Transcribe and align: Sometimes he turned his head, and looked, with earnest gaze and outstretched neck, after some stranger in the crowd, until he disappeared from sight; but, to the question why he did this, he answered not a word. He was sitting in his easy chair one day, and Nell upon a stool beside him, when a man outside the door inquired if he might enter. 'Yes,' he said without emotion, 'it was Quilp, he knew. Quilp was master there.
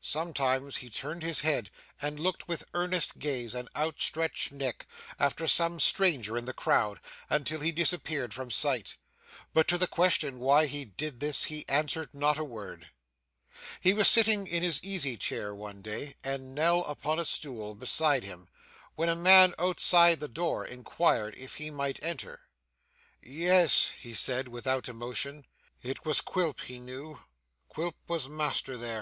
Sometimes 0.00 0.78
he 0.78 0.88
turned 0.88 1.22
his 1.22 1.40
head, 1.42 1.70
and 2.00 2.18
looked, 2.18 2.48
with 2.48 2.64
earnest 2.72 3.18
gaze 3.18 3.54
and 3.54 3.68
outstretched 3.76 4.50
neck, 4.52 4.86
after 5.18 5.46
some 5.46 5.78
stranger 5.78 6.38
in 6.38 6.46
the 6.46 6.54
crowd, 6.54 6.98
until 7.28 7.60
he 7.60 7.70
disappeared 7.70 8.32
from 8.32 8.50
sight; 8.50 8.94
but, 9.52 9.68
to 9.68 9.76
the 9.76 9.86
question 9.86 10.38
why 10.38 10.64
he 10.64 10.86
did 10.86 11.20
this, 11.20 11.44
he 11.44 11.68
answered 11.68 12.14
not 12.14 12.38
a 12.38 12.42
word. 12.44 12.88
He 13.82 13.92
was 13.92 14.08
sitting 14.08 14.46
in 14.46 14.62
his 14.62 14.82
easy 14.82 15.18
chair 15.18 15.54
one 15.54 15.82
day, 15.82 16.14
and 16.24 16.54
Nell 16.54 16.82
upon 16.86 17.18
a 17.18 17.26
stool 17.26 17.74
beside 17.74 18.24
him, 18.24 18.48
when 18.94 19.10
a 19.10 19.14
man 19.14 19.52
outside 19.58 20.20
the 20.20 20.26
door 20.26 20.64
inquired 20.64 21.34
if 21.36 21.56
he 21.56 21.70
might 21.70 22.02
enter. 22.02 22.48
'Yes,' 23.20 23.92
he 23.98 24.14
said 24.14 24.48
without 24.48 24.88
emotion, 24.88 25.44
'it 25.82 26.02
was 26.06 26.22
Quilp, 26.22 26.60
he 26.62 26.78
knew. 26.78 27.20
Quilp 27.68 27.96
was 28.08 28.26
master 28.26 28.78
there. 28.78 28.98